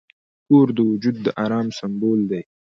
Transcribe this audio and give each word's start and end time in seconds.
کور 0.47 0.67
د 0.77 0.79
وجود 0.89 1.15
د 1.25 1.27
آرام 1.43 1.67
سمبول 1.79 2.19
دی. 2.31 2.41